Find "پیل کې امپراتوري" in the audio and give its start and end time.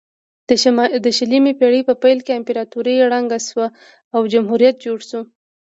2.03-2.95